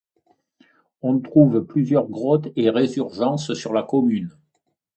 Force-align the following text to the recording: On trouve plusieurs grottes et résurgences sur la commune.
On 1.03 1.19
trouve 1.19 1.63
plusieurs 1.63 2.07
grottes 2.07 2.47
et 2.55 2.71
résurgences 2.71 3.53
sur 3.53 3.71
la 3.71 3.83
commune. 3.83 4.31